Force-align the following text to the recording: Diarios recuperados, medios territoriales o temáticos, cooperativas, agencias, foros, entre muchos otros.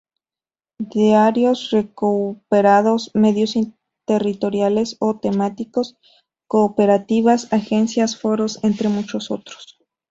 Diarios 0.79 1.69
recuperados, 1.69 3.11
medios 3.13 3.53
territoriales 4.07 4.95
o 4.99 5.19
temáticos, 5.19 5.95
cooperativas, 6.47 7.53
agencias, 7.53 8.19
foros, 8.19 8.57
entre 8.63 8.89
muchos 8.89 9.29
otros. 9.29 9.77